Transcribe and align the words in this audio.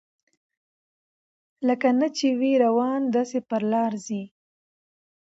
لکه 1.67 1.89
نه 1.99 2.07
چي 2.17 2.29
وي 2.39 2.51
روان 2.65 3.01
داسي 3.13 3.39
پر 3.49 3.61
لار 3.71 3.91
ځي 4.05 4.21